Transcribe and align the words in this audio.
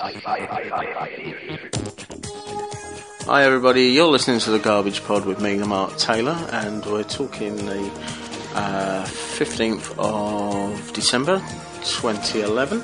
Hi 0.00 0.12
everybody, 3.42 3.86
you're 3.86 4.06
listening 4.06 4.38
to 4.40 4.50
the 4.52 4.58
Garbage 4.60 5.02
Pod 5.02 5.26
with 5.26 5.40
me, 5.40 5.58
Mark 5.58 5.96
Taylor, 5.96 6.36
and 6.52 6.86
we're 6.86 7.02
talking 7.02 7.56
the 7.56 7.90
uh, 8.54 9.04
15th 9.04 9.98
of 9.98 10.92
December 10.92 11.42
2011. 11.82 12.80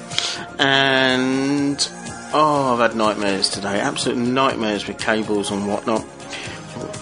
And 0.58 1.88
oh, 2.32 2.72
I've 2.72 2.80
had 2.80 2.96
nightmares 2.96 3.48
today, 3.48 3.78
absolute 3.78 4.18
nightmares 4.18 4.88
with 4.88 4.98
cables 4.98 5.52
and 5.52 5.68
whatnot. 5.68 6.04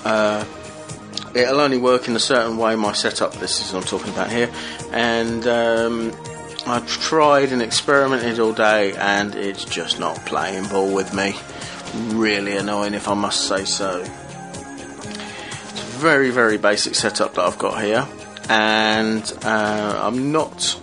Uh, 0.04 0.44
it'll 1.34 1.60
only 1.60 1.78
work 1.78 2.06
in 2.06 2.16
a 2.16 2.20
certain 2.20 2.58
way, 2.58 2.76
my 2.76 2.92
setup, 2.92 3.32
this 3.36 3.64
is 3.64 3.72
what 3.72 3.84
I'm 3.84 3.88
talking 3.88 4.12
about 4.12 4.30
here, 4.30 4.50
and 4.92 5.46
um, 5.46 6.12
I've 6.64 6.86
tried 6.86 7.50
and 7.50 7.60
experimented 7.60 8.38
all 8.38 8.52
day, 8.52 8.94
and 8.94 9.34
it's 9.34 9.64
just 9.64 9.98
not 9.98 10.16
playing 10.24 10.68
ball 10.68 10.94
with 10.94 11.12
me. 11.12 11.34
Really 12.16 12.56
annoying, 12.56 12.94
if 12.94 13.08
I 13.08 13.14
must 13.14 13.48
say 13.48 13.64
so. 13.64 14.00
It's 14.00 15.80
a 15.80 15.98
very, 15.98 16.30
very 16.30 16.58
basic 16.58 16.94
setup 16.94 17.34
that 17.34 17.44
I've 17.44 17.58
got 17.58 17.82
here, 17.82 18.06
and 18.48 19.22
uh, 19.42 20.00
I'm 20.04 20.30
not 20.30 20.78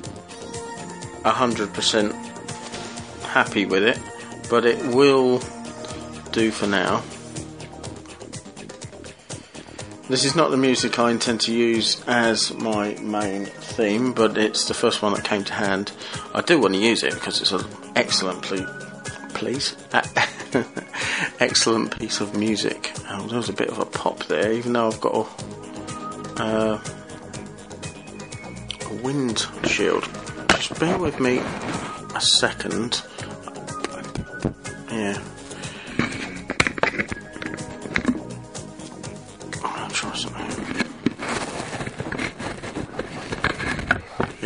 100% 1.23 2.13
happy 3.23 3.65
with 3.65 3.83
it, 3.83 3.99
but 4.49 4.65
it 4.65 4.85
will 4.93 5.39
do 6.31 6.51
for 6.51 6.67
now. 6.67 7.01
This 10.09 10.25
is 10.25 10.35
not 10.35 10.51
the 10.51 10.57
music 10.57 10.99
I 10.99 11.11
intend 11.11 11.41
to 11.41 11.53
use 11.53 12.03
as 12.07 12.53
my 12.53 12.95
main 12.95 13.45
theme, 13.79 14.11
but 14.11 14.37
it's 14.37 14.65
the 14.67 14.73
first 14.73 15.01
one 15.01 15.13
that 15.13 15.23
came 15.23 15.41
to 15.41 15.53
hand. 15.53 15.93
I 16.33 16.41
do 16.41 16.59
want 16.59 16.73
to 16.73 16.79
use 16.81 17.01
it 17.01 17.13
because 17.13 17.39
it's 17.39 17.53
an 17.53 17.63
excellent 17.95 18.41
ple- 18.41 18.67
please 19.33 19.77
excellent 21.39 21.97
piece 21.97 22.19
of 22.19 22.35
music. 22.35 22.91
Oh, 23.09 23.25
there 23.27 23.37
was 23.37 23.47
a 23.47 23.53
bit 23.53 23.69
of 23.69 23.79
a 23.79 23.85
pop 23.85 24.25
there, 24.25 24.51
even 24.51 24.73
though 24.73 24.87
I've 24.87 24.99
got 24.99 25.15
a, 25.15 26.43
uh, 26.43 26.83
a 28.89 28.93
wind 29.01 29.47
shield. 29.63 30.03
Just 30.49 30.77
bear 30.77 30.97
with 30.97 31.21
me 31.21 31.37
a 31.37 32.21
second. 32.21 33.01
Yeah. 34.91 35.21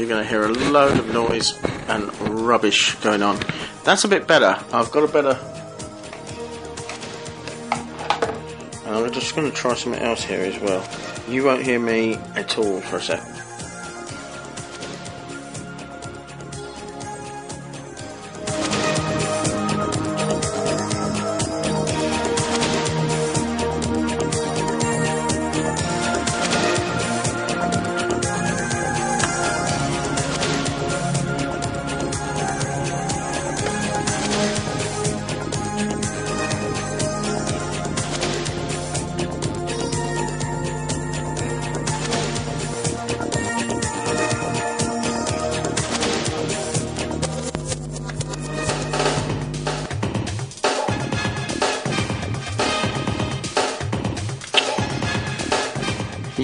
You're 0.03 0.09
going 0.09 0.23
to 0.23 0.29
hear 0.29 0.43
a 0.43 0.49
load 0.49 0.99
of 0.99 1.13
noise 1.13 1.57
and 1.87 2.13
rubbish 2.41 2.93
going 2.95 3.23
on. 3.23 3.39
That's 3.85 4.03
a 4.03 4.09
bit 4.09 4.27
better. 4.27 4.61
I've 4.73 4.91
got 4.91 5.03
a 5.03 5.07
better. 5.07 5.39
And 8.85 8.95
I'm 8.95 9.09
just 9.13 9.33
going 9.33 9.49
to 9.49 9.55
try 9.55 9.75
something 9.75 10.01
else 10.01 10.25
here 10.25 10.41
as 10.41 10.59
well. 10.59 10.85
You 11.29 11.45
won't 11.45 11.63
hear 11.63 11.79
me 11.79 12.15
at 12.35 12.57
all 12.57 12.81
for 12.81 12.97
a 12.97 13.01
sec. 13.01 13.32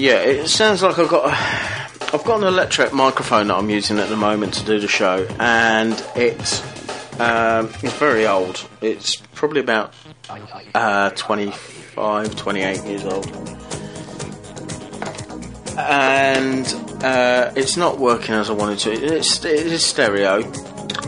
Yeah, 0.00 0.22
it 0.22 0.48
sounds 0.48 0.82
like 0.82 0.98
I've 0.98 1.10
got 1.10 1.26
a, 1.26 2.14
I've 2.14 2.24
got 2.24 2.40
an 2.40 2.46
electric 2.46 2.94
microphone 2.94 3.48
that 3.48 3.56
I'm 3.58 3.68
using 3.68 3.98
at 3.98 4.08
the 4.08 4.16
moment 4.16 4.54
to 4.54 4.64
do 4.64 4.80
the 4.80 4.88
show, 4.88 5.28
and 5.38 5.92
it's 6.16 6.62
um, 7.20 7.68
it's 7.82 7.92
very 7.98 8.26
old. 8.26 8.66
It's 8.80 9.16
probably 9.34 9.60
about 9.60 9.92
uh, 10.74 11.10
25, 11.10 12.34
28 12.34 12.84
years 12.86 13.04
old, 13.04 13.26
and 15.76 17.04
uh, 17.04 17.52
it's 17.54 17.76
not 17.76 17.98
working 17.98 18.34
as 18.34 18.48
I 18.48 18.54
wanted 18.54 18.78
to. 18.78 18.92
It's 18.92 19.44
it 19.44 19.66
is 19.66 19.84
stereo, 19.84 20.50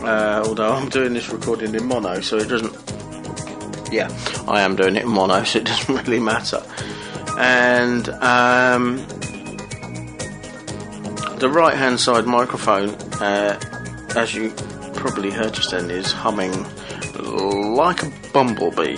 uh, 0.03 0.43
although 0.45 0.71
I'm 0.71 0.89
doing 0.89 1.13
this 1.13 1.29
recording 1.29 1.73
in 1.73 1.83
mono, 1.87 2.21
so 2.21 2.37
it 2.37 2.47
doesn't. 2.47 2.71
Yeah, 3.91 4.15
I 4.47 4.61
am 4.61 4.75
doing 4.75 4.95
it 4.97 5.01
in 5.05 5.09
mono, 5.09 5.43
so 5.45 5.57
it 5.57 5.65
doesn't 5.65 5.95
really 6.07 6.19
matter 6.19 6.63
and 7.37 8.09
um, 8.09 8.97
the 11.39 11.49
right 11.49 11.75
hand 11.75 11.99
side 11.99 12.25
microphone, 12.25 12.89
uh, 13.21 13.59
as 14.15 14.33
you 14.33 14.51
probably 14.95 15.31
heard 15.31 15.53
just 15.53 15.71
then, 15.71 15.91
is 15.91 16.11
humming 16.11 16.53
like 17.75 18.03
a 18.03 18.11
bumblebee. 18.31 18.97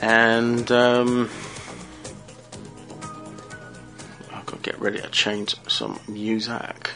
And 0.00 0.70
um, 0.70 1.28
I've 4.32 4.46
got 4.46 4.62
to 4.62 4.70
get 4.70 4.80
ready 4.80 5.00
to 5.00 5.08
change 5.08 5.56
some 5.68 5.98
music 6.06 6.90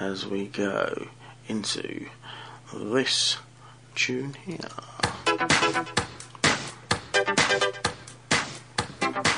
as 0.00 0.26
we 0.26 0.46
go 0.46 1.06
into 1.48 2.06
this 2.74 3.36
tune 3.94 4.34
here. 4.44 4.58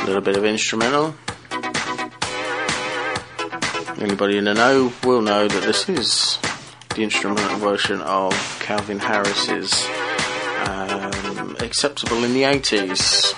Little 0.09 0.23
bit 0.23 0.39
of 0.39 0.45
instrumental. 0.47 1.15
Anybody 4.01 4.39
in 4.39 4.45
the 4.45 4.55
know 4.55 4.91
will 5.05 5.21
know 5.21 5.47
that 5.47 5.63
this 5.63 5.87
is 5.87 6.39
the 6.95 7.03
instrumental 7.03 7.59
version 7.59 8.01
of 8.01 8.33
Calvin 8.59 8.99
Harris's 8.99 9.87
um, 10.67 11.57
Acceptable 11.61 12.25
in 12.25 12.33
the 12.33 12.43
80s. 12.45 13.35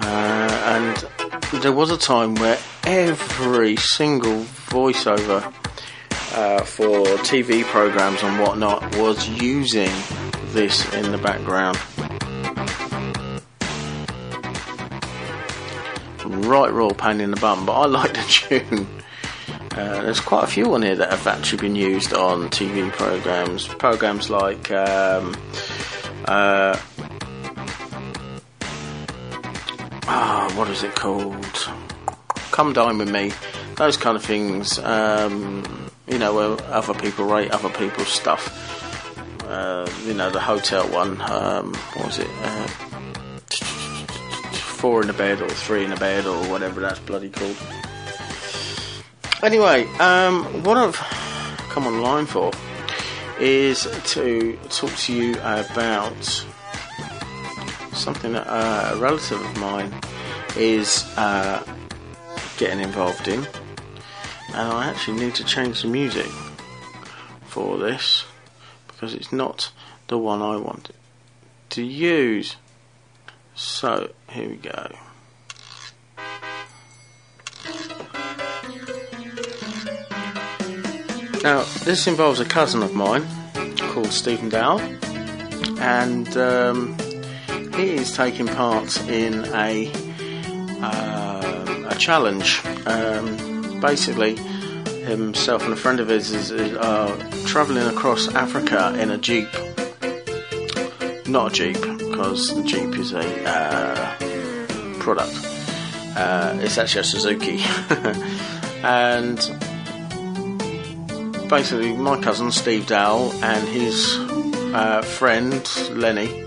Uh, 0.00 1.06
and 1.50 1.62
there 1.62 1.72
was 1.72 1.90
a 1.90 1.98
time 1.98 2.36
where 2.36 2.58
every 2.84 3.76
single 3.76 4.44
voiceover 4.70 5.44
uh, 6.34 6.64
for 6.64 7.04
TV 7.18 7.64
programs 7.64 8.22
and 8.22 8.40
whatnot 8.40 8.96
was 8.96 9.28
using 9.28 9.90
this 10.52 10.90
in 10.94 11.12
the 11.12 11.18
background. 11.18 11.78
Right 16.26 16.72
raw 16.72 16.90
pain 16.90 17.20
in 17.20 17.30
the 17.30 17.40
bum, 17.40 17.66
but 17.66 17.72
I 17.72 17.86
like 17.86 18.14
the 18.14 18.22
tune. 18.28 18.86
Uh, 19.72 20.02
there's 20.02 20.20
quite 20.20 20.44
a 20.44 20.46
few 20.46 20.74
on 20.74 20.82
here 20.82 20.96
that 20.96 21.10
have 21.10 21.26
actually 21.26 21.58
been 21.58 21.76
used 21.76 22.12
on 22.12 22.48
TV 22.50 22.90
programs. 22.90 23.68
Programs 23.68 24.28
like 24.28 24.70
um, 24.72 25.36
uh, 26.24 26.76
oh, 30.08 30.52
what 30.56 30.68
is 30.68 30.82
it 30.82 30.94
called? 30.94 31.70
Come 32.50 32.72
Dine 32.72 32.98
with 32.98 33.10
Me. 33.10 33.32
Those 33.76 33.96
kind 33.96 34.16
of 34.16 34.24
things. 34.24 34.78
Um, 34.80 35.90
you 36.08 36.18
know, 36.18 36.34
where 36.34 36.72
other 36.72 36.94
people 36.94 37.26
rate 37.26 37.50
other 37.52 37.68
people's 37.68 38.08
stuff. 38.08 39.44
Uh, 39.44 39.88
you 40.04 40.14
know, 40.14 40.30
the 40.30 40.40
hotel 40.40 40.88
one. 40.88 41.20
Um, 41.30 41.74
what 41.94 42.06
was 42.06 42.18
it? 42.18 42.87
Four 44.78 45.02
in 45.02 45.10
a 45.10 45.12
bed 45.12 45.42
or 45.42 45.48
three 45.48 45.84
in 45.84 45.92
a 45.92 45.96
bed 45.96 46.24
or 46.24 46.38
whatever 46.48 46.80
that's 46.80 47.00
bloody 47.00 47.30
called. 47.30 47.56
Anyway, 49.42 49.86
um, 49.98 50.44
what 50.62 50.76
I've 50.76 50.96
come 51.68 51.86
online 51.86 52.26
for 52.26 52.52
is 53.40 53.88
to 54.12 54.56
talk 54.68 54.90
to 54.90 55.12
you 55.12 55.32
about 55.42 56.24
something 57.92 58.32
that 58.32 58.46
uh, 58.46 58.94
a 58.94 58.98
relative 58.98 59.40
of 59.40 59.58
mine 59.58 59.92
is 60.56 61.04
uh, 61.16 61.62
getting 62.56 62.80
involved 62.80 63.26
in, 63.26 63.46
and 64.48 64.72
I 64.72 64.88
actually 64.88 65.18
need 65.18 65.34
to 65.34 65.44
change 65.44 65.82
the 65.82 65.88
music 65.88 66.26
for 67.42 67.78
this 67.78 68.24
because 68.86 69.14
it's 69.14 69.32
not 69.32 69.72
the 70.06 70.18
one 70.18 70.40
I 70.40 70.56
wanted 70.56 70.94
to 71.70 71.82
use. 71.82 72.56
So, 73.60 74.12
here 74.30 74.48
we 74.50 74.54
go. 74.54 74.92
Now, 81.42 81.64
this 81.82 82.06
involves 82.06 82.38
a 82.38 82.44
cousin 82.44 82.84
of 82.84 82.94
mine 82.94 83.26
called 83.78 84.12
Stephen 84.12 84.48
Dowle, 84.48 84.78
and 85.80 86.36
um, 86.36 86.96
he 87.74 87.96
is 87.96 88.14
taking 88.14 88.46
part 88.46 88.96
in 89.08 89.44
a 89.46 89.90
uh, 90.80 91.88
a 91.90 91.96
challenge. 91.96 92.64
Um, 92.86 93.80
basically, 93.80 94.36
himself 95.04 95.64
and 95.64 95.72
a 95.72 95.76
friend 95.76 95.98
of 95.98 96.06
his 96.06 96.30
is, 96.30 96.52
is, 96.52 96.76
are 96.76 97.16
travelling 97.44 97.88
across 97.88 98.32
Africa 98.36 98.96
in 99.00 99.10
a 99.10 99.18
jeep. 99.18 99.48
Not 101.26 101.50
a 101.50 101.54
jeep, 101.54 101.97
because 102.18 102.52
the 102.52 102.64
jeep 102.64 102.98
is 102.98 103.12
a 103.12 103.48
uh, 103.48 104.16
product. 104.98 105.32
Uh, 106.16 106.58
it's 106.60 106.76
actually 106.76 107.02
a 107.02 107.04
Suzuki, 107.04 107.60
and 108.82 109.36
basically, 111.48 111.92
my 111.92 112.20
cousin 112.20 112.50
Steve 112.50 112.88
Dowle 112.88 113.32
and 113.44 113.68
his 113.68 114.16
uh, 114.74 115.00
friend 115.02 115.62
Lennie 115.92 116.42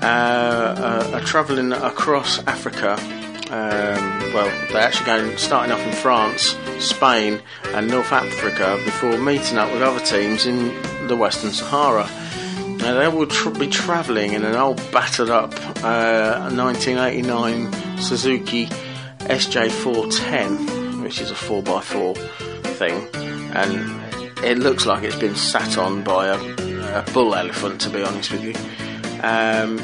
uh, 0.00 0.06
uh, 0.06 1.10
are 1.16 1.20
travelling 1.20 1.72
across 1.72 2.38
Africa. 2.46 2.92
Um, 3.50 4.32
well, 4.32 4.50
they're 4.72 4.80
actually 4.80 5.04
going 5.04 5.36
starting 5.36 5.70
off 5.70 5.86
in 5.86 5.92
France, 5.92 6.56
Spain, 6.78 7.42
and 7.74 7.88
North 7.88 8.10
Africa 8.10 8.80
before 8.86 9.18
meeting 9.18 9.58
up 9.58 9.70
with 9.70 9.82
other 9.82 10.00
teams 10.02 10.46
in 10.46 11.08
the 11.08 11.16
Western 11.16 11.50
Sahara. 11.50 12.08
Now, 12.82 12.94
they 12.94 13.08
will 13.08 13.26
be 13.58 13.68
travelling 13.68 14.34
in 14.34 14.44
an 14.44 14.56
old 14.56 14.76
battered 14.90 15.30
up 15.30 15.54
1989 15.82 17.66
uh, 17.66 17.96
Suzuki 17.98 18.66
SJ410, 18.66 21.02
which 21.02 21.20
is 21.20 21.30
a 21.30 21.34
4x4 21.34 22.16
thing 22.76 23.08
and 23.54 24.02
it 24.42 24.58
looks 24.58 24.86
like 24.86 25.04
it's 25.04 25.16
been 25.16 25.36
sat 25.36 25.76
on 25.76 26.02
by 26.02 26.28
a, 26.28 26.36
a 26.36 27.04
bull 27.12 27.34
elephant, 27.34 27.82
to 27.82 27.90
be 27.90 28.02
honest 28.02 28.32
with 28.32 28.42
you. 28.42 28.54
Um, 29.22 29.78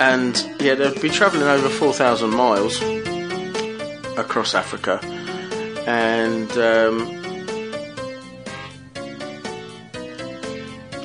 and 0.00 0.36
yeah, 0.60 0.74
they'll 0.74 1.00
be 1.00 1.08
travelling 1.08 1.46
over 1.46 1.68
4,000 1.68 2.30
miles 2.30 2.82
across 4.18 4.54
Africa, 4.54 4.98
and 5.90 6.52
um, 6.52 6.98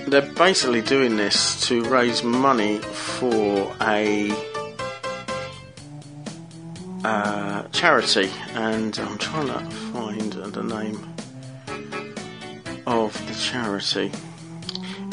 they're 0.08 0.32
basically 0.36 0.84
doing 0.84 1.18
this 1.18 1.60
to 1.68 1.84
raise 1.86 2.22
money 2.24 2.78
for 2.78 3.76
a 3.82 4.32
uh, 7.04 7.64
charity, 7.72 8.30
and 8.54 8.98
I'm 9.00 9.18
trying 9.18 9.48
to 9.48 9.76
find 9.92 10.34
the 10.34 10.62
name 10.62 11.16
of 12.86 13.12
the 13.28 13.34
charity. 13.34 14.12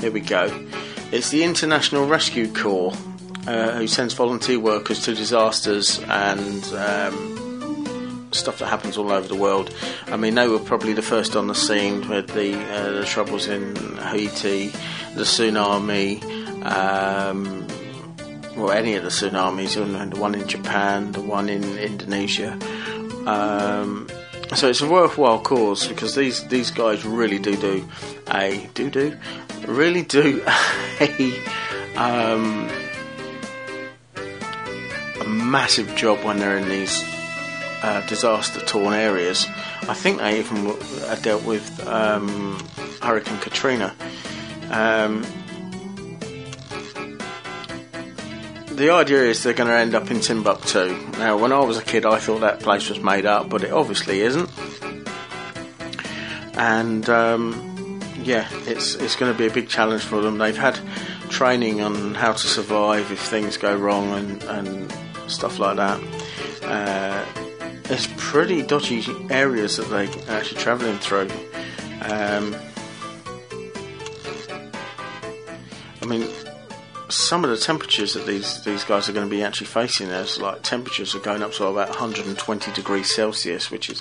Here 0.00 0.10
we 0.10 0.20
go. 0.20 0.68
It's 1.12 1.30
the 1.30 1.44
International 1.44 2.06
Rescue 2.06 2.52
Corps, 2.52 2.92
uh, 3.46 3.72
who 3.72 3.86
sends 3.86 4.12
volunteer 4.12 4.58
workers 4.58 5.02
to 5.04 5.14
disasters 5.14 5.98
and 6.00 6.62
um, 6.74 7.41
stuff 8.34 8.58
that 8.58 8.66
happens 8.66 8.96
all 8.96 9.10
over 9.12 9.26
the 9.26 9.36
world. 9.36 9.74
I 10.06 10.16
mean, 10.16 10.34
they 10.34 10.48
were 10.48 10.58
probably 10.58 10.92
the 10.92 11.02
first 11.02 11.36
on 11.36 11.46
the 11.46 11.54
scene 11.54 12.08
with 12.08 12.28
the, 12.28 12.54
uh, 12.54 12.92
the 12.92 13.04
troubles 13.04 13.46
in 13.46 13.76
Haiti, 13.96 14.68
the 15.14 15.24
tsunami. 15.24 16.22
Um, 16.64 17.66
well, 18.56 18.70
any 18.70 18.94
of 18.94 19.02
the 19.02 19.08
tsunamis, 19.08 19.74
the 20.12 20.20
one 20.20 20.34
in 20.34 20.46
Japan, 20.46 21.12
the 21.12 21.20
one 21.20 21.48
in 21.48 21.78
Indonesia. 21.78 22.58
Um, 23.26 24.08
so 24.54 24.68
it's 24.68 24.82
a 24.82 24.88
worthwhile 24.88 25.40
cause 25.40 25.86
because 25.88 26.14
these 26.14 26.46
these 26.48 26.70
guys 26.70 27.04
really 27.06 27.38
do 27.38 27.56
do 27.56 27.88
a 28.30 28.68
do 28.74 28.90
do 28.90 29.16
really 29.66 30.02
do 30.02 30.42
a 31.00 31.42
um, 31.96 32.68
a 35.20 35.24
massive 35.24 35.94
job 35.94 36.22
when 36.22 36.38
they're 36.38 36.58
in 36.58 36.68
these 36.68 37.02
uh, 37.82 38.06
disaster 38.06 38.60
torn 38.60 38.94
areas. 38.94 39.46
I 39.82 39.94
think 39.94 40.18
they 40.18 40.38
even 40.38 40.76
dealt 41.22 41.44
with 41.44 41.86
um, 41.86 42.58
Hurricane 43.00 43.38
Katrina. 43.38 43.94
Um, 44.70 45.24
the 48.66 48.90
idea 48.90 49.22
is 49.22 49.42
they're 49.42 49.52
going 49.52 49.68
to 49.68 49.76
end 49.76 49.94
up 49.94 50.10
in 50.10 50.20
Timbuktu. 50.20 50.96
Now, 51.18 51.36
when 51.36 51.52
I 51.52 51.60
was 51.60 51.78
a 51.78 51.82
kid, 51.82 52.06
I 52.06 52.18
thought 52.18 52.40
that 52.40 52.60
place 52.60 52.88
was 52.88 53.00
made 53.00 53.26
up, 53.26 53.48
but 53.48 53.62
it 53.62 53.72
obviously 53.72 54.20
isn't. 54.20 54.50
And 56.56 57.08
um, 57.08 58.00
yeah, 58.22 58.48
it's 58.66 58.94
it's 58.94 59.16
going 59.16 59.32
to 59.32 59.38
be 59.38 59.46
a 59.46 59.50
big 59.50 59.68
challenge 59.68 60.02
for 60.02 60.20
them. 60.20 60.38
They've 60.38 60.56
had 60.56 60.78
training 61.28 61.80
on 61.80 62.14
how 62.14 62.32
to 62.32 62.46
survive 62.46 63.10
if 63.10 63.18
things 63.18 63.56
go 63.56 63.74
wrong 63.74 64.12
and, 64.12 64.42
and 64.44 64.94
stuff 65.28 65.58
like 65.58 65.76
that. 65.76 66.00
Uh, 66.62 67.41
pretty 68.32 68.62
dodgy 68.62 69.04
areas 69.28 69.76
that 69.76 69.90
they're 69.90 70.08
actually 70.34 70.58
travelling 70.58 70.96
through. 70.96 71.28
Um, 72.00 72.56
I 76.00 76.06
mean, 76.06 76.26
some 77.10 77.44
of 77.44 77.50
the 77.50 77.58
temperatures 77.58 78.14
that 78.14 78.24
these 78.24 78.64
these 78.64 78.84
guys 78.84 79.06
are 79.10 79.12
going 79.12 79.28
to 79.28 79.30
be 79.30 79.42
actually 79.42 79.66
facing, 79.66 80.08
there's 80.08 80.40
like 80.40 80.62
temperatures 80.62 81.14
are 81.14 81.18
going 81.18 81.42
up 81.42 81.52
to 81.52 81.66
about 81.66 81.90
120 81.90 82.72
degrees 82.72 83.14
Celsius, 83.14 83.70
which 83.70 83.90
is 83.90 84.00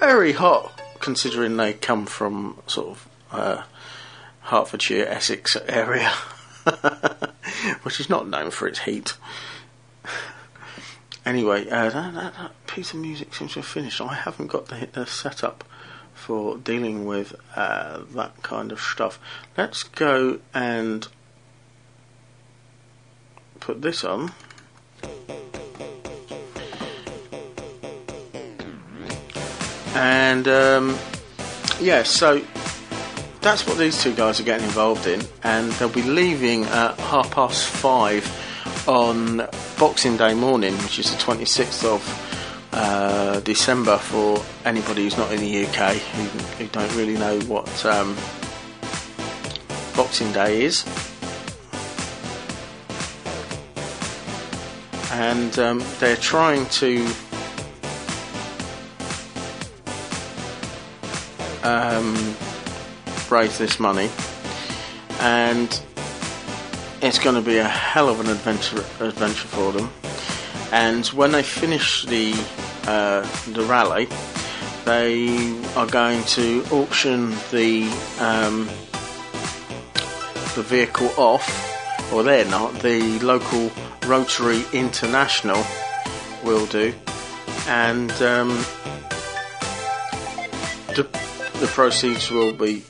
very 0.00 0.32
hot 0.32 0.80
considering 0.98 1.58
they 1.58 1.74
come 1.74 2.06
from 2.06 2.58
sort 2.66 2.88
of 2.88 3.08
uh, 3.32 3.62
Hertfordshire, 4.40 5.06
Essex 5.06 5.58
area, 5.68 6.08
which 7.82 8.00
is 8.00 8.08
not 8.08 8.26
known 8.26 8.50
for 8.50 8.66
its 8.66 8.78
heat. 8.78 9.14
Anyway, 11.26 11.68
uh, 11.68 11.90
that, 11.90 12.14
that, 12.14 12.34
that, 12.34 12.52
piece 12.68 12.94
of 12.94 13.00
music 13.00 13.34
seems 13.34 13.54
to 13.54 13.58
have 13.58 13.66
finished. 13.66 14.00
I 14.00 14.14
haven't 14.14 14.46
got 14.46 14.66
the, 14.66 14.88
the 14.92 15.06
setup 15.06 15.64
for 16.14 16.56
dealing 16.56 17.04
with 17.04 17.34
uh, 17.56 18.02
that 18.14 18.42
kind 18.44 18.70
of 18.70 18.80
stuff. 18.80 19.18
Let's 19.56 19.82
go 19.82 20.38
and 20.54 21.08
put 23.58 23.82
this 23.82 24.04
on. 24.04 24.32
And 29.96 30.46
um, 30.46 30.96
yeah, 31.80 32.04
so 32.04 32.40
that's 33.40 33.66
what 33.66 33.78
these 33.78 34.00
two 34.00 34.14
guys 34.14 34.38
are 34.38 34.44
getting 34.44 34.66
involved 34.66 35.08
in, 35.08 35.22
and 35.42 35.72
they'll 35.72 35.88
be 35.88 36.02
leaving 36.02 36.62
at 36.64 36.96
half 37.00 37.32
past 37.32 37.66
five 37.66 38.24
on 38.86 39.48
Boxing 39.78 40.16
Day 40.16 40.34
morning, 40.34 40.74
which 40.78 40.98
is 40.98 41.10
the 41.10 41.16
26th 41.18 41.84
of 41.84 42.68
uh, 42.72 43.40
December. 43.40 43.98
For 43.98 44.42
anybody 44.64 45.04
who's 45.04 45.16
not 45.16 45.32
in 45.32 45.40
the 45.40 45.66
UK 45.66 45.94
who, 45.94 46.22
who 46.58 46.66
don't 46.68 46.94
really 46.96 47.16
know 47.16 47.38
what 47.40 47.84
um, 47.84 48.16
Boxing 49.96 50.32
Day 50.32 50.62
is. 50.64 50.84
and 55.16 55.58
um, 55.58 55.82
they're 55.98 56.14
trying 56.16 56.66
to 56.66 57.06
um, 61.62 62.36
raise 63.30 63.56
this 63.56 63.80
money, 63.80 64.10
and 65.20 65.80
it's 67.02 67.18
going 67.18 67.36
to 67.36 67.42
be 67.42 67.58
a 67.58 67.68
hell 67.68 68.08
of 68.08 68.20
an 68.20 68.28
adventure 68.28 68.78
adventure 69.04 69.48
for 69.48 69.72
them. 69.72 69.90
And 70.72 71.06
when 71.08 71.32
they 71.32 71.42
finish 71.42 72.04
the 72.04 72.32
uh, 72.86 73.22
the 73.52 73.62
rally, 73.62 74.08
they 74.84 75.58
are 75.74 75.86
going 75.86 76.22
to 76.24 76.64
auction 76.70 77.30
the 77.50 77.84
um, 78.20 78.66
the 80.54 80.62
vehicle 80.62 81.10
off, 81.16 82.12
or 82.12 82.22
they're 82.22 82.44
not. 82.46 82.74
The 82.80 83.18
local 83.20 83.70
Rotary 84.06 84.64
International 84.72 85.62
will 86.44 86.66
do, 86.66 86.94
and 87.66 88.10
um, 88.22 88.48
the, 90.94 91.06
the 91.60 91.66
proceeds 91.66 92.30
will 92.30 92.52
be 92.52 92.84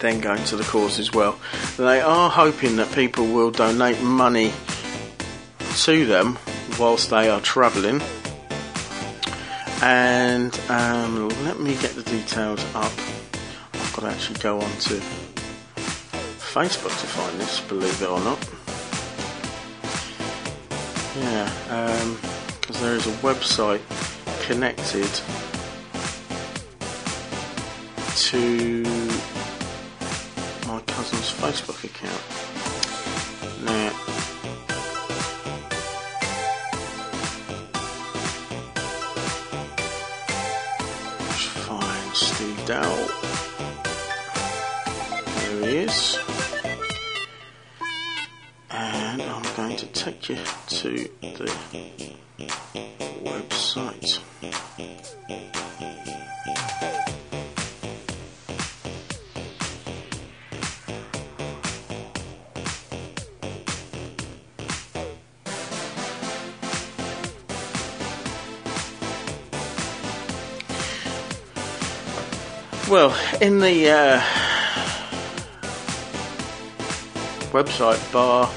then 0.00 0.20
going 0.20 0.42
to 0.44 0.56
the 0.56 0.64
cause 0.64 0.98
as 0.98 1.12
well. 1.12 1.38
They 1.76 2.00
are 2.00 2.30
hoping 2.30 2.76
that 2.76 2.92
people 2.92 3.26
will 3.26 3.50
donate 3.50 4.00
money 4.02 4.52
to 5.82 6.06
them 6.06 6.38
whilst 6.78 7.10
they 7.10 7.28
are 7.28 7.40
travelling. 7.40 8.00
And 9.82 10.58
um, 10.68 11.28
let 11.44 11.60
me 11.60 11.76
get 11.76 11.94
the 11.94 12.02
details 12.02 12.64
up. 12.74 12.92
I've 13.74 13.92
got 13.94 14.02
to 14.02 14.08
actually 14.08 14.40
go 14.40 14.60
on 14.60 14.70
to 14.70 15.00
Facebook 16.38 16.98
to 17.00 17.06
find 17.06 17.40
this, 17.40 17.60
believe 17.60 18.02
it 18.02 18.08
or 18.08 18.20
not. 18.20 18.38
Yeah, 21.18 22.14
because 22.60 22.80
there 22.80 22.94
is 22.94 23.06
a 23.06 23.12
website 23.22 23.80
connected 24.46 25.08
to 28.16 28.82
my 31.12 31.18
Facebook 31.20 31.84
account. 31.84 32.22
Now, 33.64 33.92
let's 41.20 41.46
find 41.66 42.16
Steve 42.16 42.66
Dowle. 42.66 43.08
There 45.34 45.60
he 45.60 45.76
is. 45.78 46.18
And 48.70 49.22
I'm 49.22 49.56
going 49.56 49.76
to 49.76 49.86
take 49.86 50.28
you 50.28 50.36
to 50.68 50.90
the 51.20 51.52
website. 53.24 54.20
Well, 72.90 73.14
in 73.42 73.58
the 73.58 73.90
uh, 73.90 74.18
website 77.52 78.00
bar, 78.10 78.50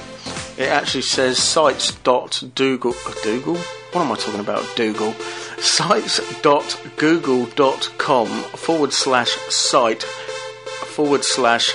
it 0.57 0.69
actually 0.69 1.01
says 1.01 1.37
sites.dougal. 1.37 2.93
Dougal? 3.23 3.57
What 3.57 4.05
am 4.05 4.11
I 4.13 4.15
talking 4.15 4.39
about? 4.39 4.65
Dougal. 4.77 5.11
Sites.google.com 5.59 8.27
forward 8.27 8.93
slash 8.93 9.35
site 9.49 10.03
forward 10.03 11.25
slash 11.25 11.73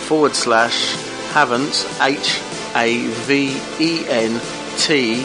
forward 0.07 0.35
slash 0.35 0.97
haven't 1.33 1.87
H 2.01 2.41
A 2.77 3.07
V 3.27 3.61
E 3.79 4.05
N 4.09 4.41
T 4.77 5.25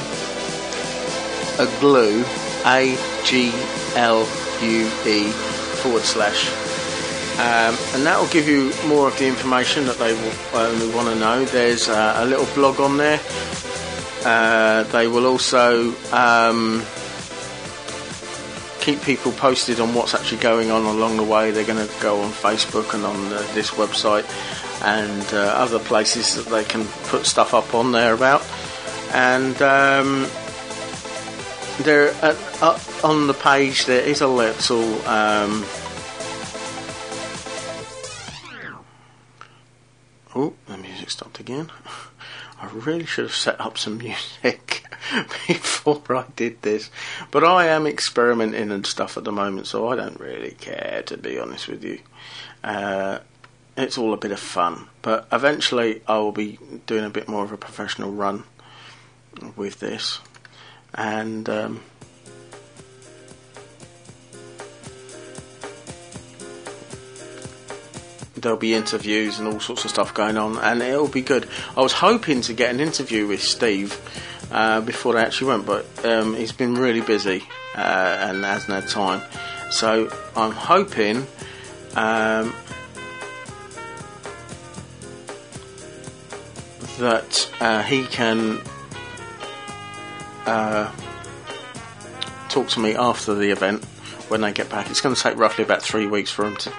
a 1.57 1.79
glue 1.79 2.23
A 2.65 2.97
G 3.23 3.51
L 3.95 4.27
U 4.61 4.87
E 5.05 5.31
forward 5.81 6.03
slash. 6.03 6.49
Um, 7.35 7.75
and 7.93 8.05
that 8.05 8.17
will 8.19 8.29
give 8.29 8.47
you 8.47 8.71
more 8.87 9.07
of 9.09 9.17
the 9.17 9.27
information 9.27 9.85
that 9.87 9.97
they 9.97 10.13
will 10.13 10.33
only 10.53 10.93
want 10.95 11.09
to 11.09 11.15
know. 11.15 11.43
There's 11.45 11.89
uh, 11.89 12.15
a 12.17 12.25
little 12.25 12.47
blog 12.55 12.79
on 12.79 12.97
there. 12.97 13.19
Uh, 14.23 14.83
they 14.83 15.07
will 15.07 15.25
also 15.25 15.93
um, 16.13 16.81
keep 18.85 19.01
people 19.01 19.31
posted 19.31 19.79
on 19.79 19.95
what's 19.95 20.13
actually 20.13 20.37
going 20.37 20.69
on 20.69 20.83
along 20.83 21.17
the 21.17 21.23
way. 21.23 21.49
They're 21.49 21.65
going 21.65 21.87
to 21.87 22.01
go 22.03 22.21
on 22.21 22.31
Facebook 22.31 22.93
and 22.93 23.03
on 23.03 23.33
uh, 23.33 23.39
this 23.55 23.71
website 23.71 24.25
and 24.85 25.33
uh, 25.33 25.53
other 25.55 25.79
places 25.79 26.35
that 26.35 26.51
they 26.51 26.63
can 26.63 26.85
put 27.05 27.25
stuff 27.25 27.55
up 27.55 27.73
on 27.73 27.93
there 27.93 28.13
about. 28.13 28.45
And 29.11 29.59
um, 29.63 30.27
there, 31.79 32.13
on 33.03 33.25
the 33.25 33.33
page, 33.33 33.85
there 33.85 34.03
is 34.03 34.21
a 34.21 34.27
little. 34.27 34.83
Um, 35.07 35.65
oh, 40.35 40.53
the 40.67 40.77
music 40.77 41.09
stopped 41.09 41.39
again. 41.39 41.71
I 42.61 42.67
really 42.71 43.07
should 43.07 43.25
have 43.25 43.33
set 43.33 43.59
up 43.59 43.79
some 43.79 43.97
music 44.43 44.74
before 45.47 46.15
I 46.15 46.25
did 46.35 46.61
this. 46.61 46.89
But 47.31 47.43
I 47.43 47.67
am 47.67 47.87
experimenting 47.87 48.71
and 48.71 48.85
stuff 48.85 49.17
at 49.17 49.23
the 49.23 49.31
moment, 49.31 49.67
so 49.67 49.89
I 49.89 49.95
don't 49.95 50.19
really 50.19 50.51
care, 50.51 51.03
to 51.05 51.17
be 51.17 51.39
honest 51.39 51.67
with 51.67 51.83
you. 51.83 51.99
Uh, 52.63 53.19
it's 53.77 53.97
all 53.97 54.13
a 54.13 54.17
bit 54.17 54.31
of 54.31 54.39
fun. 54.39 54.87
But 55.01 55.27
eventually, 55.31 56.01
I 56.07 56.17
will 56.17 56.31
be 56.31 56.59
doing 56.85 57.05
a 57.05 57.09
bit 57.09 57.27
more 57.27 57.43
of 57.43 57.51
a 57.51 57.57
professional 57.57 58.11
run 58.11 58.43
with 59.55 59.79
this. 59.79 60.19
And. 60.93 61.49
Um, 61.49 61.81
there'll 68.45 68.59
be 68.59 68.75
interviews 68.75 69.39
and 69.39 69.47
all 69.47 69.59
sorts 69.59 69.85
of 69.85 69.89
stuff 69.89 70.13
going 70.13 70.37
on, 70.37 70.59
and 70.59 70.79
it'll 70.83 71.07
be 71.07 71.21
good. 71.21 71.49
I 71.75 71.81
was 71.81 71.93
hoping 71.93 72.41
to 72.41 72.53
get 72.53 72.69
an 72.71 72.79
interview 72.79 73.25
with 73.25 73.41
Steve 73.41 73.99
uh, 74.51 74.81
before 74.81 75.13
they 75.13 75.21
actually 75.21 75.47
went, 75.47 75.65
but 75.65 76.05
um, 76.05 76.35
he's 76.35 76.51
been 76.51 76.75
really 76.75 77.01
busy 77.01 77.43
uh, 77.75 77.79
and 77.79 78.45
hasn't 78.45 78.71
had 78.71 78.87
time. 78.87 79.21
So 79.71 80.11
I'm 80.35 80.51
hoping. 80.51 81.25
Um, 81.95 82.53
that 86.99 87.51
uh, 87.59 87.81
he 87.83 88.05
can 88.05 88.61
uh, 90.45 90.89
talk 92.47 92.69
to 92.69 92.79
me 92.79 92.95
after 92.95 93.33
the 93.33 93.49
event 93.49 93.83
when 94.29 94.41
they 94.41 94.53
get 94.53 94.69
back. 94.69 94.89
It's 94.89 95.01
going 95.01 95.13
to 95.15 95.21
take 95.21 95.35
roughly 95.35 95.65
about 95.65 95.81
three 95.81 96.07
weeks 96.07 96.31
for 96.31 96.45
him 96.45 96.55
to, 96.57 96.71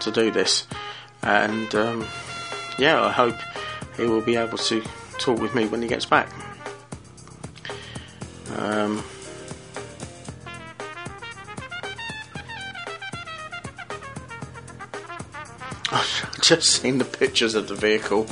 to 0.00 0.10
do 0.10 0.30
this 0.32 0.66
and 1.22 1.74
um, 1.74 2.06
yeah, 2.78 3.02
I 3.02 3.10
hope 3.10 3.36
he 3.96 4.04
will 4.04 4.22
be 4.22 4.36
able 4.36 4.58
to 4.58 4.82
talk 5.18 5.40
with 5.40 5.54
me 5.54 5.66
when 5.66 5.82
he 5.82 5.88
gets 5.88 6.06
back. 6.06 6.30
Um, 8.56 9.02
I've 15.92 16.40
just 16.40 16.70
seen 16.70 16.98
the 16.98 17.04
pictures 17.04 17.54
of 17.54 17.68
the 17.68 17.74
vehicle 17.74 18.26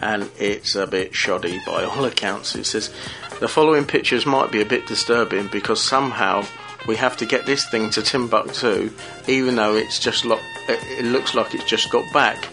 and 0.00 0.30
it's 0.38 0.74
a 0.74 0.86
bit 0.86 1.14
shoddy 1.14 1.60
by 1.66 1.84
all 1.84 2.04
accounts. 2.04 2.54
It 2.54 2.64
says 2.64 2.92
the 3.40 3.48
following 3.48 3.84
pictures 3.84 4.26
might 4.26 4.50
be 4.50 4.60
a 4.60 4.66
bit 4.66 4.86
disturbing 4.86 5.48
because 5.48 5.80
somehow 5.82 6.44
we 6.86 6.96
have 6.96 7.16
to 7.18 7.26
get 7.26 7.46
this 7.46 7.68
thing 7.68 7.90
to 7.90 8.02
Timbuktu, 8.02 8.90
even 9.26 9.56
though 9.56 9.74
it's 9.74 9.98
just 9.98 10.24
lo- 10.24 10.40
it 10.68 11.04
looks 11.04 11.34
like 11.34 11.54
it's 11.54 11.64
just 11.64 11.90
got 11.90 12.10
back, 12.12 12.48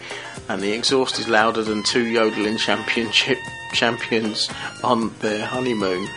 and 0.48 0.62
the 0.62 0.72
exhaust 0.72 1.18
is 1.18 1.28
louder 1.28 1.62
than 1.62 1.82
two 1.82 2.06
yodeling 2.06 2.56
championship 2.56 3.38
champions 3.72 4.48
on 4.82 5.12
their 5.20 5.44
honeymoon. 5.44 6.08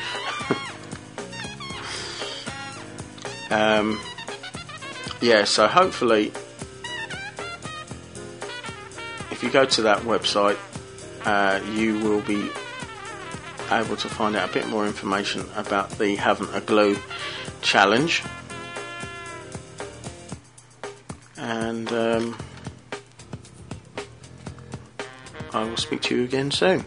um, 3.51 3.99
yeah, 5.21 5.43
so 5.43 5.67
hopefully, 5.67 6.31
if 9.31 9.41
you 9.41 9.49
go 9.49 9.65
to 9.65 9.81
that 9.83 9.99
website, 9.99 10.57
uh, 11.25 11.59
you 11.73 11.99
will 11.99 12.21
be 12.21 12.49
able 13.71 13.95
to 13.95 14.07
find 14.07 14.35
out 14.35 14.49
a 14.49 14.53
bit 14.53 14.67
more 14.67 14.85
information 14.85 15.43
about 15.55 15.89
the 15.91 16.15
Haven't 16.15 16.53
a 16.53 16.61
Glue 16.61 16.97
challenge. 17.65 18.23
And 21.35 21.91
um, 21.91 22.37
I 25.51 25.63
will 25.63 25.77
speak 25.77 26.01
to 26.03 26.15
you 26.15 26.23
again 26.23 26.51
soon. 26.51 26.85